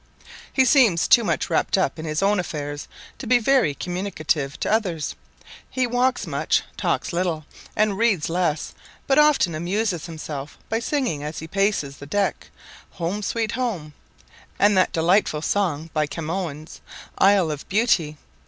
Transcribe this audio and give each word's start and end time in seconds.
He 0.51 0.65
seems 0.65 1.07
too 1.07 1.23
much 1.23 1.47
wrapped 1.47 1.77
up 1.77 1.99
in 1.99 2.05
his 2.05 2.23
own 2.23 2.39
affairs 2.39 2.87
to 3.19 3.27
be 3.27 3.37
very 3.37 3.75
communicative 3.75 4.59
to 4.61 4.71
others; 4.71 5.13
he 5.69 5.85
walks 5.85 6.25
much, 6.25 6.63
talks 6.75 7.13
little, 7.13 7.45
and 7.75 7.99
reads 7.99 8.27
less, 8.27 8.73
but 9.05 9.19
often 9.19 9.53
amuses 9.53 10.07
himself 10.07 10.57
by 10.69 10.79
singing 10.79 11.21
as 11.23 11.37
he 11.37 11.47
paces 11.47 11.97
the 11.97 12.07
deck, 12.07 12.49
"Home, 12.93 13.21
sweet 13.21 13.51
home," 13.51 13.93
and 14.57 14.75
that 14.75 14.91
delightful 14.91 15.43
song 15.43 15.91
by 15.93 16.07
Camoens, 16.07 16.81
"Isle 17.19 17.51
of 17.51 17.69
beauty." 17.69 18.17